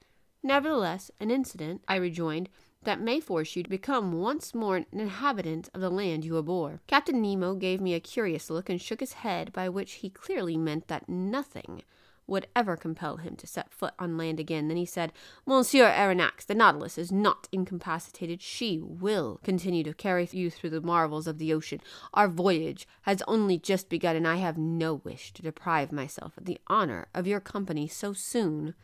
Nevertheless, 0.47 1.11
an 1.19 1.31
incident, 1.31 1.83
I 1.89 1.97
rejoined, 1.97 2.51
that 2.83 3.01
may 3.01 3.19
force 3.19 3.57
you 3.57 3.63
to 3.63 3.71
become 3.71 4.13
once 4.13 4.55
more 4.55 4.77
an 4.77 4.87
inhabitant 4.93 5.71
of 5.73 5.81
the 5.81 5.89
land 5.89 6.23
you 6.23 6.37
abhor. 6.39 6.83
Captain 6.87 7.23
Nemo 7.23 7.55
gave 7.55 7.81
me 7.81 7.95
a 7.95 8.01
curious 8.01 8.51
look 8.51 8.69
and 8.69 8.79
shook 8.79 9.01
his 9.01 9.15
head, 9.15 9.55
by 9.55 9.71
which 9.71 9.95
he 9.95 10.11
clearly 10.11 10.59
meant 10.59 10.89
that 10.89 11.09
nothing 11.09 11.83
would 12.27 12.47
ever 12.55 12.77
compel 12.77 13.17
him 13.17 13.37
to 13.37 13.47
set 13.47 13.73
foot 13.73 13.95
on 13.99 14.19
land 14.19 14.39
again. 14.39 14.69
Then 14.69 14.77
he 14.77 14.85
said, 14.85 15.15
Monsieur 15.47 15.91
Aronnax, 15.91 16.45
the 16.45 16.55
Nautilus 16.55 16.99
is 16.99 17.11
not 17.11 17.49
incapacitated. 17.51 18.43
She 18.43 18.79
will 18.83 19.41
continue 19.43 19.83
to 19.85 19.95
carry 19.95 20.29
you 20.31 20.51
through 20.51 20.71
the 20.71 20.83
marvels 20.83 21.27
of 21.27 21.39
the 21.39 21.55
ocean. 21.55 21.81
Our 22.13 22.29
voyage 22.29 22.87
has 23.03 23.23
only 23.27 23.59
just 23.59 23.89
begun, 23.89 24.15
and 24.15 24.29
I 24.29 24.37
have 24.37 24.59
no 24.59 24.95
wish 24.95 25.33
to 25.33 25.43
deprive 25.43 25.91
myself 25.91 26.37
of 26.37 26.45
the 26.45 26.59
honor 26.67 27.09
of 27.15 27.27
your 27.27 27.41
company 27.41 27.89
so 27.89 28.13
soon. 28.13 28.75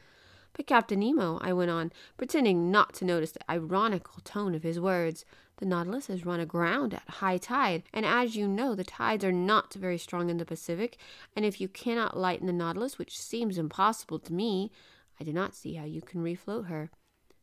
But 0.53 0.67
Captain 0.67 1.01
Nemo, 1.01 1.39
I 1.41 1.53
went 1.53 1.71
on, 1.71 1.93
pretending 2.17 2.71
not 2.71 2.95
to 2.95 3.05
notice 3.05 3.33
the 3.33 3.51
ironical 3.51 4.21
tone 4.25 4.55
of 4.55 4.63
his 4.63 4.81
words, 4.81 5.25
the 5.59 5.67
Nautilus 5.67 6.07
has 6.07 6.25
run 6.25 6.41
aground 6.41 6.95
at 6.95 7.09
high 7.09 7.37
tide, 7.37 7.83
and 7.93 8.07
as 8.07 8.35
you 8.35 8.49
know, 8.49 8.75
the 8.75 8.83
tides 8.83 9.25
are 9.25 9.33
not 9.33 9.75
very 9.75 9.99
strong 9.99 10.31
in 10.31 10.39
the 10.39 10.47
Pacific, 10.47 10.97
and 11.37 11.45
if 11.45 11.61
you 11.61 11.69
cannot 11.69 12.17
lighten 12.17 12.47
the 12.47 12.53
Nautilus, 12.53 12.99
which 12.99 13.19
seems 13.19 13.59
impossible 13.59 14.19
to 14.21 14.33
me, 14.33 14.73
I 15.21 15.25
do 15.25 15.33
not 15.33 15.55
see 15.55 15.75
how 15.75 15.85
you 15.85 16.01
can 16.01 16.23
refloat 16.23 16.67
her. 16.67 16.91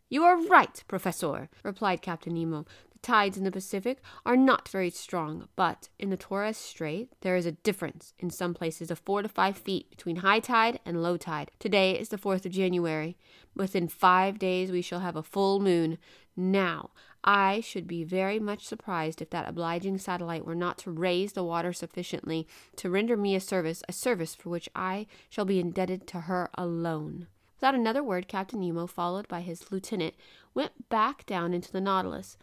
You 0.09 0.23
are 0.23 0.41
right, 0.47 0.83
Professor, 0.87 1.49
replied 1.63 2.01
Captain 2.01 2.33
Nemo. 2.33 2.65
Tides 3.07 3.37
in 3.37 3.45
the 3.45 3.51
Pacific 3.51 4.01
are 4.25 4.35
not 4.35 4.67
very 4.67 4.89
strong, 4.89 5.47
but 5.55 5.87
in 5.97 6.09
the 6.09 6.17
Torres 6.17 6.57
Strait 6.57 7.09
there 7.21 7.37
is 7.37 7.45
a 7.45 7.53
difference 7.53 8.13
in 8.19 8.29
some 8.29 8.53
places 8.53 8.91
of 8.91 8.99
four 8.99 9.21
to 9.21 9.29
five 9.29 9.57
feet 9.57 9.89
between 9.89 10.17
high 10.17 10.41
tide 10.41 10.81
and 10.85 11.01
low 11.01 11.15
tide. 11.15 11.49
Today 11.57 11.97
is 11.97 12.09
the 12.09 12.17
4th 12.17 12.45
of 12.45 12.51
January. 12.51 13.15
Within 13.55 13.87
five 13.87 14.37
days 14.37 14.71
we 14.71 14.81
shall 14.81 14.99
have 14.99 15.15
a 15.15 15.23
full 15.23 15.61
moon. 15.61 15.97
Now, 16.35 16.89
I 17.23 17.61
should 17.61 17.87
be 17.87 18.03
very 18.03 18.39
much 18.39 18.65
surprised 18.65 19.21
if 19.21 19.29
that 19.29 19.47
obliging 19.47 19.99
satellite 19.99 20.43
were 20.45 20.53
not 20.53 20.77
to 20.79 20.91
raise 20.91 21.31
the 21.31 21.45
water 21.45 21.71
sufficiently 21.71 22.45
to 22.75 22.89
render 22.89 23.15
me 23.15 23.35
a 23.35 23.39
service, 23.39 23.83
a 23.87 23.93
service 23.93 24.35
for 24.35 24.49
which 24.49 24.67
I 24.75 25.07
shall 25.29 25.45
be 25.45 25.61
indebted 25.61 26.07
to 26.07 26.19
her 26.27 26.49
alone. 26.55 27.27
Without 27.55 27.73
another 27.73 28.03
word, 28.03 28.27
Captain 28.27 28.59
Nemo, 28.59 28.85
followed 28.85 29.29
by 29.29 29.39
his 29.39 29.71
lieutenant, 29.71 30.15
went 30.53 30.89
back 30.89 31.25
down 31.25 31.53
into 31.53 31.71
the 31.71 31.79
Nautilus. 31.79 32.35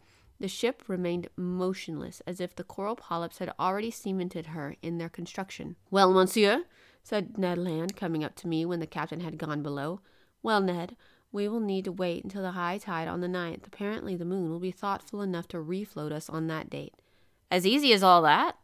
The 0.44 0.48
ship 0.48 0.82
remained 0.88 1.28
motionless, 1.36 2.20
as 2.26 2.38
if 2.38 2.54
the 2.54 2.64
coral 2.64 2.96
polyps 2.96 3.38
had 3.38 3.54
already 3.58 3.90
cemented 3.90 4.48
her 4.48 4.76
in 4.82 4.98
their 4.98 5.08
construction. 5.08 5.76
Well, 5.90 6.12
monsieur, 6.12 6.64
said 7.02 7.38
Ned 7.38 7.56
Land, 7.56 7.96
coming 7.96 8.22
up 8.22 8.36
to 8.36 8.46
me 8.46 8.66
when 8.66 8.78
the 8.78 8.86
captain 8.86 9.20
had 9.20 9.38
gone 9.38 9.62
below. 9.62 10.02
Well, 10.42 10.60
Ned, 10.60 10.96
we 11.32 11.48
will 11.48 11.60
need 11.60 11.86
to 11.86 11.92
wait 11.92 12.24
until 12.24 12.42
the 12.42 12.50
high 12.50 12.76
tide 12.76 13.08
on 13.08 13.22
the 13.22 13.26
ninth. 13.26 13.66
Apparently, 13.66 14.16
the 14.16 14.26
moon 14.26 14.50
will 14.50 14.60
be 14.60 14.70
thoughtful 14.70 15.22
enough 15.22 15.48
to 15.48 15.56
refloat 15.56 16.12
us 16.12 16.28
on 16.28 16.46
that 16.48 16.68
date. 16.68 16.92
As 17.50 17.66
easy 17.66 17.94
as 17.94 18.02
all 18.02 18.20
that? 18.20 18.58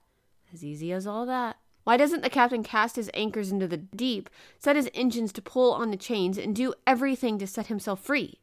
As 0.52 0.62
easy 0.62 0.92
as 0.92 1.06
all 1.06 1.24
that. 1.24 1.56
Why 1.84 1.96
doesn't 1.96 2.20
the 2.20 2.28
captain 2.28 2.62
cast 2.62 2.96
his 2.96 3.10
anchors 3.14 3.50
into 3.50 3.66
the 3.66 3.78
deep, 3.78 4.28
set 4.58 4.76
his 4.76 4.90
engines 4.92 5.32
to 5.32 5.40
pull 5.40 5.72
on 5.72 5.90
the 5.90 5.96
chains, 5.96 6.36
and 6.36 6.54
do 6.54 6.74
everything 6.86 7.38
to 7.38 7.46
set 7.46 7.68
himself 7.68 8.02
free? 8.02 8.38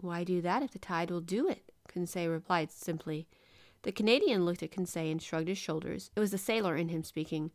Why 0.00 0.22
do 0.22 0.40
that 0.42 0.62
if 0.62 0.70
the 0.70 0.78
tide 0.78 1.10
will 1.10 1.20
do 1.20 1.48
it? 1.48 1.69
Conseil 1.92 2.30
replied 2.30 2.70
simply. 2.70 3.26
The 3.82 3.92
Canadian 3.92 4.44
looked 4.44 4.62
at 4.62 4.72
Conseil 4.72 5.10
and 5.10 5.22
shrugged 5.22 5.48
his 5.48 5.58
shoulders. 5.58 6.10
It 6.14 6.20
was 6.20 6.30
the 6.30 6.38
sailor 6.38 6.76
in 6.76 6.88
him 6.88 7.02
speaking. 7.02 7.50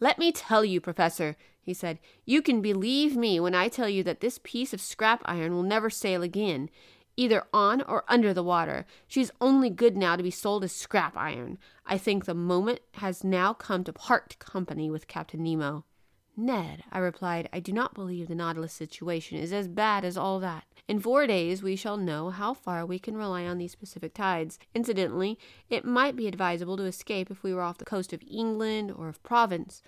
Let 0.00 0.18
me 0.18 0.32
tell 0.32 0.64
you, 0.64 0.80
Professor, 0.80 1.36
he 1.60 1.72
said, 1.72 1.98
you 2.24 2.42
can 2.42 2.60
believe 2.60 3.16
me 3.16 3.40
when 3.40 3.54
I 3.54 3.68
tell 3.68 3.88
you 3.88 4.02
that 4.02 4.20
this 4.20 4.38
piece 4.42 4.74
of 4.74 4.80
scrap 4.80 5.22
iron 5.24 5.54
will 5.54 5.62
never 5.62 5.88
sail 5.88 6.22
again 6.22 6.68
either 7.16 7.44
on 7.52 7.82
or 7.82 8.04
under 8.08 8.34
the 8.34 8.42
water. 8.42 8.86
She's 9.06 9.30
only 9.40 9.70
good 9.70 9.96
now 9.96 10.16
to 10.16 10.22
be 10.22 10.30
sold 10.30 10.64
as 10.64 10.72
scrap 10.72 11.16
iron. 11.16 11.58
I 11.86 11.98
think 11.98 12.24
the 12.24 12.34
moment 12.34 12.80
has 12.94 13.24
now 13.24 13.52
come 13.52 13.84
to 13.84 13.92
part 13.92 14.36
company 14.38 14.90
with 14.90 15.08
Captain 15.08 15.42
Nemo. 15.42 15.84
Ned, 16.36 16.82
I 16.90 16.98
replied, 16.98 17.48
I 17.52 17.60
do 17.60 17.72
not 17.72 17.94
believe 17.94 18.26
the 18.28 18.34
Nautilus 18.34 18.72
situation 18.72 19.38
is 19.38 19.52
as 19.52 19.68
bad 19.68 20.04
as 20.04 20.16
all 20.16 20.40
that. 20.40 20.64
In 20.88 20.98
four 20.98 21.26
days 21.26 21.62
we 21.62 21.76
shall 21.76 21.96
know 21.96 22.30
how 22.30 22.52
far 22.52 22.84
we 22.84 22.98
can 22.98 23.16
rely 23.16 23.44
on 23.44 23.58
these 23.58 23.74
Pacific 23.76 24.14
tides. 24.14 24.58
Incidentally, 24.74 25.38
it 25.70 25.84
might 25.84 26.16
be 26.16 26.26
advisable 26.26 26.76
to 26.76 26.84
escape 26.84 27.30
if 27.30 27.42
we 27.42 27.54
were 27.54 27.62
off 27.62 27.78
the 27.78 27.84
coast 27.84 28.12
of 28.12 28.22
England 28.28 28.92
or 28.96 29.08
of 29.08 29.22
Provence. 29.22 29.82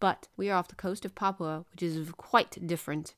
But 0.00 0.28
we 0.36 0.50
are 0.50 0.58
off 0.58 0.68
the 0.68 0.74
coast 0.74 1.04
of 1.04 1.14
Papua, 1.14 1.64
which 1.70 1.82
is 1.82 2.10
quite 2.16 2.66
different. 2.66 3.14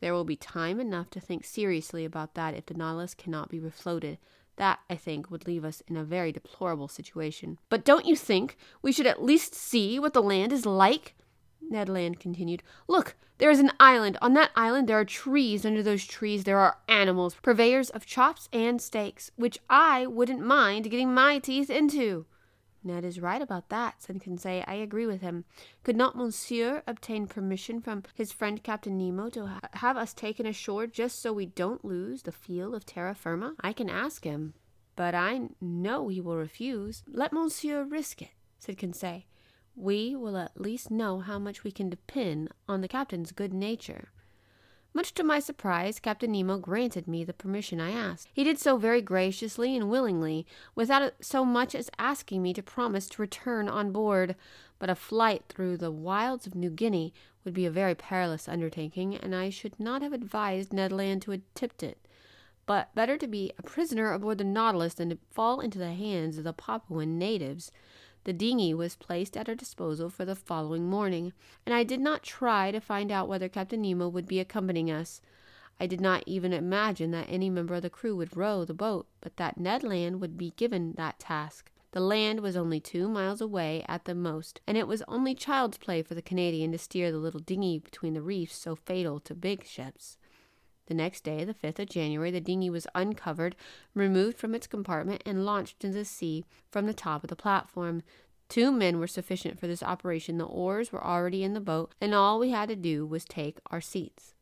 There 0.00 0.12
will 0.12 0.24
be 0.24 0.36
time 0.36 0.78
enough 0.78 1.10
to 1.10 1.20
think 1.20 1.44
seriously 1.44 2.04
about 2.04 2.34
that 2.34 2.54
if 2.54 2.66
the 2.66 2.74
Nautilus 2.74 3.14
cannot 3.14 3.48
be 3.48 3.58
refloated. 3.58 4.18
That, 4.56 4.80
I 4.90 4.96
think, 4.96 5.30
would 5.30 5.46
leave 5.46 5.64
us 5.64 5.82
in 5.88 5.96
a 5.96 6.04
very 6.04 6.30
deplorable 6.30 6.88
situation. 6.88 7.58
But 7.68 7.84
don't 7.84 8.06
you 8.06 8.14
think 8.14 8.56
we 8.82 8.92
should 8.92 9.06
at 9.06 9.22
least 9.22 9.54
see 9.54 9.98
what 9.98 10.12
the 10.12 10.22
land 10.22 10.52
is 10.52 10.66
like? 10.66 11.14
Ned 11.60 11.88
Land 11.88 12.20
continued. 12.20 12.62
Look, 12.86 13.16
there 13.38 13.50
is 13.50 13.60
an 13.60 13.72
island. 13.78 14.18
On 14.20 14.34
that 14.34 14.50
island 14.56 14.88
there 14.88 14.98
are 14.98 15.04
trees. 15.04 15.64
Under 15.64 15.82
those 15.82 16.04
trees 16.04 16.44
there 16.44 16.58
are 16.58 16.78
animals, 16.88 17.36
purveyors 17.42 17.90
of 17.90 18.06
chops 18.06 18.48
and 18.52 18.80
steaks, 18.82 19.30
which 19.36 19.58
I 19.70 20.06
wouldn't 20.06 20.40
mind 20.40 20.90
getting 20.90 21.14
my 21.14 21.38
teeth 21.38 21.70
into. 21.70 22.26
Ned 22.84 23.04
is 23.04 23.20
right 23.20 23.42
about 23.42 23.68
that, 23.70 24.02
said 24.02 24.20
Conseil. 24.20 24.64
I 24.66 24.74
agree 24.74 25.06
with 25.06 25.20
him. 25.20 25.44
Could 25.82 25.96
not 25.96 26.16
Monsieur 26.16 26.82
obtain 26.86 27.26
permission 27.26 27.80
from 27.80 28.04
his 28.14 28.32
friend 28.32 28.62
Captain 28.62 28.96
Nemo 28.96 29.28
to 29.30 29.46
ha- 29.46 29.60
have 29.74 29.96
us 29.96 30.14
taken 30.14 30.46
ashore 30.46 30.86
just 30.86 31.20
so 31.20 31.32
we 31.32 31.46
don't 31.46 31.84
lose 31.84 32.22
the 32.22 32.32
feel 32.32 32.74
of 32.74 32.86
terra 32.86 33.14
firma? 33.14 33.54
I 33.60 33.72
can 33.72 33.90
ask 33.90 34.24
him, 34.24 34.54
but 34.96 35.14
I 35.14 35.48
know 35.60 36.08
he 36.08 36.20
will 36.20 36.36
refuse. 36.36 37.02
Let 37.08 37.32
Monsieur 37.32 37.82
risk 37.82 38.22
it, 38.22 38.30
said 38.58 38.78
Conseil. 38.78 39.22
We 39.80 40.16
will 40.16 40.36
at 40.36 40.60
least 40.60 40.90
know 40.90 41.20
how 41.20 41.38
much 41.38 41.62
we 41.62 41.70
can 41.70 41.88
depend 41.88 42.48
on 42.68 42.80
the 42.80 42.88
captain's 42.88 43.30
good 43.30 43.54
nature. 43.54 44.08
Much 44.92 45.14
to 45.14 45.22
my 45.22 45.38
surprise, 45.38 46.00
Captain 46.00 46.32
Nemo 46.32 46.58
granted 46.58 47.06
me 47.06 47.22
the 47.22 47.32
permission 47.32 47.80
I 47.80 47.92
asked. 47.92 48.28
He 48.32 48.42
did 48.42 48.58
so 48.58 48.76
very 48.76 49.00
graciously 49.00 49.76
and 49.76 49.88
willingly, 49.88 50.46
without 50.74 51.12
so 51.20 51.44
much 51.44 51.76
as 51.76 51.90
asking 51.96 52.42
me 52.42 52.52
to 52.54 52.62
promise 52.62 53.06
to 53.10 53.22
return 53.22 53.68
on 53.68 53.92
board. 53.92 54.34
But 54.80 54.90
a 54.90 54.96
flight 54.96 55.44
through 55.48 55.76
the 55.76 55.92
wilds 55.92 56.44
of 56.44 56.56
New 56.56 56.70
Guinea 56.70 57.14
would 57.44 57.54
be 57.54 57.64
a 57.64 57.70
very 57.70 57.94
perilous 57.94 58.48
undertaking, 58.48 59.14
and 59.14 59.32
I 59.32 59.48
should 59.48 59.78
not 59.78 60.02
have 60.02 60.12
advised 60.12 60.72
Ned 60.72 60.90
Land 60.90 61.22
to 61.22 61.32
attempt 61.32 61.84
it. 61.84 61.98
but 62.68 62.94
better 62.94 63.16
to 63.16 63.26
be 63.26 63.50
a 63.58 63.62
prisoner 63.62 64.12
aboard 64.12 64.36
the 64.36 64.44
Nautilus 64.44 64.92
than 64.92 65.08
to 65.08 65.18
fall 65.30 65.58
into 65.60 65.78
the 65.78 65.94
hands 65.94 66.36
of 66.36 66.44
the 66.44 66.52
Papuan 66.52 67.18
natives. 67.18 67.72
The 68.24 68.32
dinghy 68.32 68.74
was 68.74 68.96
placed 68.96 69.36
at 69.36 69.48
our 69.48 69.54
disposal 69.54 70.10
for 70.10 70.24
the 70.24 70.34
following 70.34 70.88
morning, 70.88 71.32
and 71.64 71.74
I 71.74 71.84
did 71.84 72.00
not 72.00 72.22
try 72.22 72.70
to 72.70 72.80
find 72.80 73.10
out 73.10 73.28
whether 73.28 73.48
Captain 73.48 73.82
Nemo 73.82 74.08
would 74.08 74.26
be 74.26 74.40
accompanying 74.40 74.90
us. 74.90 75.20
I 75.80 75.86
did 75.86 76.00
not 76.00 76.24
even 76.26 76.52
imagine 76.52 77.12
that 77.12 77.28
any 77.28 77.48
member 77.48 77.74
of 77.74 77.82
the 77.82 77.90
crew 77.90 78.16
would 78.16 78.36
row 78.36 78.64
the 78.64 78.74
boat, 78.74 79.06
but 79.20 79.36
that 79.36 79.58
Ned 79.58 79.82
Land 79.82 80.20
would 80.20 80.36
be 80.36 80.52
given 80.56 80.92
that 80.94 81.18
task. 81.18 81.70
The 81.92 82.00
land 82.00 82.40
was 82.40 82.56
only 82.56 82.80
two 82.80 83.08
miles 83.08 83.40
away 83.40 83.84
at 83.88 84.04
the 84.04 84.14
most, 84.14 84.60
and 84.66 84.76
it 84.76 84.86
was 84.86 85.02
only 85.08 85.34
child's 85.34 85.78
play 85.78 86.02
for 86.02 86.14
the 86.14 86.20
Canadian 86.20 86.72
to 86.72 86.78
steer 86.78 87.10
the 87.10 87.18
little 87.18 87.40
dinghy 87.40 87.78
between 87.78 88.14
the 88.14 88.22
reefs 88.22 88.56
so 88.56 88.74
fatal 88.76 89.20
to 89.20 89.34
big 89.34 89.64
ships. 89.64 90.18
The 90.88 90.94
next 90.94 91.22
day, 91.22 91.44
the 91.44 91.52
5th 91.52 91.80
of 91.80 91.90
January, 91.90 92.30
the 92.30 92.40
dinghy 92.40 92.70
was 92.70 92.86
uncovered, 92.94 93.54
removed 93.94 94.38
from 94.38 94.54
its 94.54 94.66
compartment, 94.66 95.22
and 95.26 95.44
launched 95.44 95.84
into 95.84 95.98
the 95.98 96.04
sea 96.06 96.46
from 96.70 96.86
the 96.86 96.94
top 96.94 97.22
of 97.22 97.28
the 97.28 97.36
platform. 97.36 98.02
Two 98.48 98.72
men 98.72 98.98
were 98.98 99.06
sufficient 99.06 99.60
for 99.60 99.66
this 99.66 99.82
operation. 99.82 100.38
The 100.38 100.46
oars 100.46 100.90
were 100.90 101.04
already 101.04 101.44
in 101.44 101.52
the 101.52 101.60
boat, 101.60 101.94
and 102.00 102.14
all 102.14 102.38
we 102.38 102.50
had 102.50 102.70
to 102.70 102.76
do 102.76 103.04
was 103.04 103.26
take 103.26 103.58
our 103.70 103.82
seats. 103.82 104.32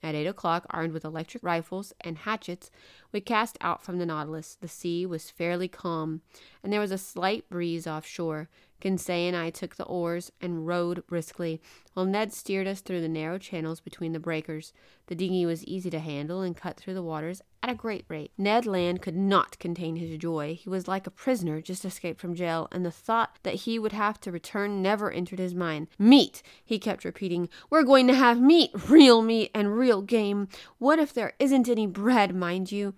At 0.00 0.14
eight 0.14 0.28
o'clock, 0.28 0.64
armed 0.70 0.92
with 0.92 1.04
electric 1.04 1.42
rifles 1.42 1.92
and 2.02 2.18
hatchets, 2.18 2.70
we 3.16 3.20
cast 3.22 3.56
out 3.62 3.82
from 3.82 3.96
the 3.96 4.04
Nautilus. 4.04 4.58
The 4.60 4.68
sea 4.68 5.06
was 5.06 5.30
fairly 5.30 5.68
calm, 5.68 6.20
and 6.62 6.70
there 6.70 6.80
was 6.80 6.90
a 6.90 6.98
slight 6.98 7.48
breeze 7.48 7.86
offshore. 7.86 8.50
Conseil 8.78 9.28
and 9.28 9.36
I 9.36 9.48
took 9.48 9.76
the 9.76 9.86
oars 9.86 10.30
and 10.38 10.66
rowed 10.66 11.06
briskly, 11.06 11.62
while 11.94 12.04
Ned 12.04 12.34
steered 12.34 12.66
us 12.66 12.82
through 12.82 13.00
the 13.00 13.08
narrow 13.08 13.38
channels 13.38 13.80
between 13.80 14.12
the 14.12 14.20
breakers. 14.20 14.74
The 15.06 15.14
dinghy 15.14 15.46
was 15.46 15.64
easy 15.64 15.88
to 15.88 15.98
handle 15.98 16.42
and 16.42 16.54
cut 16.54 16.76
through 16.76 16.92
the 16.92 17.02
waters 17.02 17.40
at 17.62 17.70
a 17.70 17.74
great 17.74 18.04
rate. 18.08 18.32
Ned 18.36 18.66
Land 18.66 19.00
could 19.00 19.16
not 19.16 19.58
contain 19.58 19.96
his 19.96 20.18
joy. 20.18 20.58
He 20.60 20.68
was 20.68 20.86
like 20.86 21.06
a 21.06 21.10
prisoner 21.10 21.62
just 21.62 21.84
escaped 21.84 22.20
from 22.20 22.34
jail, 22.34 22.68
and 22.70 22.84
the 22.84 22.90
thought 22.90 23.38
that 23.44 23.54
he 23.54 23.78
would 23.78 23.92
have 23.92 24.20
to 24.20 24.30
return 24.30 24.82
never 24.82 25.10
entered 25.10 25.38
his 25.38 25.54
mind. 25.54 25.88
Meat! 25.98 26.42
he 26.62 26.78
kept 26.78 27.04
repeating. 27.04 27.48
We're 27.70 27.82
going 27.82 28.06
to 28.08 28.14
have 28.14 28.40
meat! 28.40 28.70
Real 28.88 29.22
meat 29.22 29.50
and 29.54 29.76
real 29.78 30.02
game! 30.02 30.48
What 30.78 30.98
if 30.98 31.14
there 31.14 31.32
isn't 31.38 31.68
any 31.68 31.86
bread, 31.86 32.34
mind 32.34 32.70
you? 32.70 32.94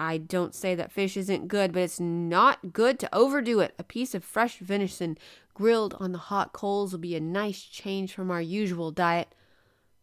I 0.00 0.16
don't 0.16 0.54
say 0.54 0.74
that 0.74 0.90
fish 0.90 1.14
isn't 1.18 1.48
good, 1.48 1.72
but 1.72 1.82
it's 1.82 2.00
not 2.00 2.72
good 2.72 2.98
to 3.00 3.14
overdo 3.14 3.60
it. 3.60 3.74
A 3.78 3.84
piece 3.84 4.14
of 4.14 4.24
fresh 4.24 4.56
venison 4.56 5.18
grilled 5.52 5.94
on 6.00 6.12
the 6.12 6.18
hot 6.18 6.54
coals 6.54 6.92
will 6.92 7.00
be 7.00 7.14
a 7.14 7.20
nice 7.20 7.60
change 7.60 8.14
from 8.14 8.30
our 8.30 8.40
usual 8.40 8.92
diet. 8.92 9.34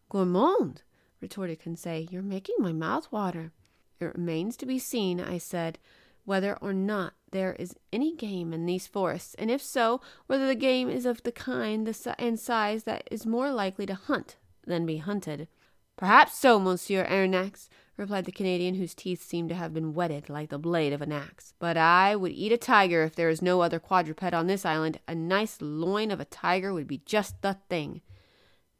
Gourmand, 0.08 0.82
retorted 1.20 1.58
Conseil, 1.58 2.06
you're 2.12 2.22
making 2.22 2.54
my 2.60 2.72
mouth 2.72 3.10
water. 3.10 3.50
It 3.98 4.14
remains 4.14 4.56
to 4.58 4.66
be 4.66 4.78
seen, 4.78 5.20
I 5.20 5.38
said, 5.38 5.80
whether 6.24 6.56
or 6.60 6.72
not 6.72 7.14
there 7.32 7.54
is 7.54 7.74
any 7.92 8.14
game 8.14 8.52
in 8.52 8.66
these 8.66 8.86
forests, 8.86 9.34
and 9.34 9.50
if 9.50 9.60
so, 9.60 10.00
whether 10.28 10.46
the 10.46 10.54
game 10.54 10.88
is 10.88 11.06
of 11.06 11.24
the 11.24 11.32
kind 11.32 11.92
and 12.20 12.38
size 12.38 12.84
that 12.84 13.08
is 13.10 13.26
more 13.26 13.50
likely 13.50 13.84
to 13.86 13.94
hunt 13.94 14.36
than 14.64 14.86
be 14.86 14.98
hunted. 14.98 15.48
Perhaps 15.96 16.38
so, 16.38 16.60
Monsieur 16.60 17.04
Aronnax, 17.04 17.68
replied 17.98 18.24
the 18.24 18.32
Canadian, 18.32 18.76
whose 18.76 18.94
teeth 18.94 19.22
seemed 19.22 19.48
to 19.50 19.54
have 19.54 19.74
been 19.74 19.92
whetted 19.92 20.30
like 20.30 20.48
the 20.48 20.58
blade 20.58 20.92
of 20.92 21.02
an 21.02 21.12
axe. 21.12 21.52
But 21.58 21.76
I 21.76 22.16
would 22.16 22.32
eat 22.32 22.52
a 22.52 22.56
tiger 22.56 23.02
if 23.02 23.16
there 23.16 23.28
is 23.28 23.42
no 23.42 23.60
other 23.60 23.80
quadruped 23.80 24.22
on 24.22 24.46
this 24.46 24.64
island. 24.64 25.00
A 25.08 25.14
nice 25.14 25.58
loin 25.60 26.10
of 26.10 26.20
a 26.20 26.24
tiger 26.24 26.72
would 26.72 26.86
be 26.86 27.02
just 27.04 27.42
the 27.42 27.58
thing. 27.68 28.00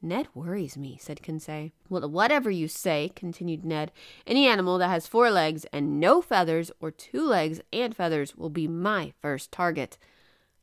Ned 0.01 0.29
worries 0.33 0.77
me, 0.77 0.97
said 1.01 1.23
Conseil. 1.23 1.73
Well, 1.89 2.09
whatever 2.09 2.51
you 2.51 2.69
say, 2.69 3.11
continued 3.17 3.65
Ned, 3.65 3.91
any 4.27 4.47
animal 4.47 4.79
that 4.79 4.89
has 4.89 5.09
four 5.09 5.29
legs 5.29 5.67
and 5.73 5.99
no 5.99 6.23
feathers, 6.23 6.71
or 6.79 6.93
two 6.93 7.27
legs 7.27 7.61
and 7.73 7.97
feathers, 7.97 8.37
will 8.37 8.51
be 8.51 8.69
my 8.69 9.13
first 9.21 9.51
target. 9.51 9.99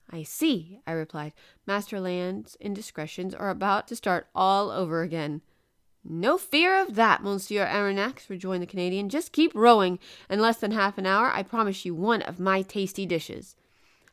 I 0.10 0.24
see, 0.24 0.80
I 0.88 0.94
replied. 0.94 1.34
Master 1.68 2.00
Land's 2.00 2.56
indiscretions 2.62 3.34
are 3.36 3.50
about 3.50 3.90
to 3.90 3.96
start 3.98 4.28
all 4.34 4.72
over 4.72 5.02
again. 5.02 5.42
No 6.08 6.38
fear 6.38 6.80
of 6.80 6.94
that, 6.96 7.24
Monsieur 7.24 7.66
Aronnax, 7.66 8.30
rejoined 8.30 8.62
the 8.62 8.68
Canadian. 8.68 9.10
Just 9.10 9.32
keep 9.32 9.52
rowing. 9.56 9.98
In 10.30 10.40
less 10.40 10.58
than 10.58 10.70
half 10.70 11.00
an 11.00 11.08
hour, 11.08 11.32
I 11.32 11.42
promise 11.42 11.84
you 11.84 11.96
one 11.96 12.22
of 12.22 12.40
my 12.40 12.62
tasty 12.62 13.08
dishes. 13.08 13.56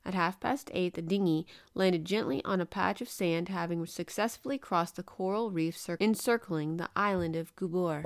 At 0.03 0.15
half 0.15 0.41
past 0.41 0.71
eight, 0.73 0.95
the 0.95 1.03
dinghy 1.03 1.47
landed 1.75 2.07
gently 2.07 2.43
on 2.47 2.63
a 2.63 2.67
patch 2.67 3.03
of 3.03 3.11
sand, 3.11 3.51
having 3.51 3.85
successfully 3.85 4.57
crossed 4.57 4.97
the 4.97 5.03
coral 5.03 5.51
reef 5.51 5.79
encircling 6.01 6.79
the 6.79 6.89
island 6.97 7.37
of 7.37 7.55
Guebor. 7.57 8.05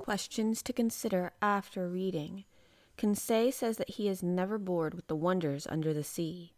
Questions 0.00 0.62
to 0.62 0.72
consider 0.72 1.32
after 1.42 1.86
reading. 1.86 2.44
Conseil 3.02 3.50
says 3.50 3.78
that 3.78 3.90
he 3.90 4.06
is 4.06 4.22
never 4.22 4.58
bored 4.58 4.94
with 4.94 5.08
the 5.08 5.16
wonders 5.16 5.66
under 5.66 5.92
the 5.92 6.04
sea. 6.04 6.52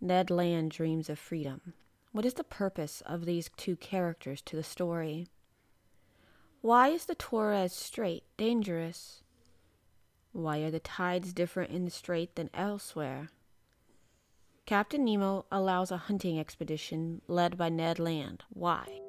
Ned 0.00 0.30
Land 0.30 0.70
dreams 0.70 1.10
of 1.10 1.18
freedom. 1.18 1.74
What 2.12 2.24
is 2.24 2.32
the 2.32 2.42
purpose 2.42 3.02
of 3.04 3.26
these 3.26 3.50
two 3.58 3.76
characters 3.76 4.40
to 4.46 4.56
the 4.56 4.62
story? 4.62 5.26
Why 6.62 6.88
is 6.88 7.04
the 7.04 7.14
Torres 7.14 7.74
Strait 7.74 8.24
dangerous? 8.38 9.22
Why 10.32 10.60
are 10.60 10.70
the 10.70 10.80
tides 10.80 11.34
different 11.34 11.70
in 11.70 11.84
the 11.84 11.90
strait 11.90 12.34
than 12.34 12.48
elsewhere? 12.54 13.28
Captain 14.64 15.04
Nemo 15.04 15.44
allows 15.52 15.90
a 15.90 15.98
hunting 16.08 16.40
expedition 16.40 17.20
led 17.28 17.58
by 17.58 17.68
Ned 17.68 17.98
Land. 17.98 18.42
Why? 18.48 19.02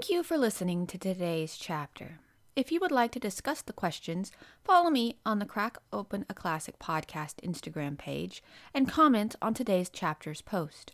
Thank 0.00 0.12
you 0.12 0.22
for 0.22 0.38
listening 0.38 0.86
to 0.86 0.96
today's 0.96 1.58
chapter. 1.58 2.20
If 2.56 2.72
you 2.72 2.80
would 2.80 2.90
like 2.90 3.12
to 3.12 3.20
discuss 3.20 3.60
the 3.60 3.74
questions, 3.74 4.32
follow 4.64 4.88
me 4.88 5.16
on 5.26 5.40
the 5.40 5.44
Crack 5.44 5.76
Open 5.92 6.24
a 6.30 6.32
Classic 6.32 6.78
podcast 6.78 7.34
Instagram 7.44 7.98
page 7.98 8.42
and 8.72 8.88
comment 8.88 9.36
on 9.42 9.52
today's 9.52 9.90
chapter's 9.90 10.40
post. 10.40 10.92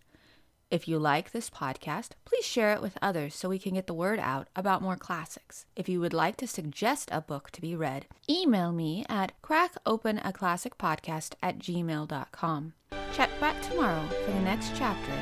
If 0.73 0.88
you 0.88 0.99
like 0.99 1.31
this 1.31 1.49
podcast, 1.49 2.14
please 2.25 2.45
share 2.45 2.73
it 2.73 2.83
with 2.83 2.99
others 3.01 3.37
so 3.37 3.49
we 3.49 3.61
can 3.61 3.75
get 3.75 3.87
the 3.87 3.95
word 3.95 4.19
out 4.19 4.49
about 4.57 4.83
more 4.83 4.97
classics. 4.97 5.66
If 5.77 5.88
you 5.88 6.01
would 6.01 6.12
like 6.12 6.37
to 6.38 6.49
suggest 6.49 7.09
a 7.12 7.21
book 7.21 7.53
to 7.53 7.61
be 7.61 7.77
read, 7.77 8.07
email 8.29 8.73
me 8.73 9.07
at 9.09 9.40
crackopenaclassicpodcast 9.40 11.35
at 11.40 11.61
gmail.com. 11.61 12.73
Check 13.12 13.31
back 13.38 13.62
tomorrow 13.62 14.05
for 14.09 14.33
the 14.33 14.40
next 14.40 14.73
chapter 14.75 15.12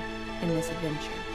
in 0.41 0.49
this 0.49 0.71
adventure. 0.71 1.34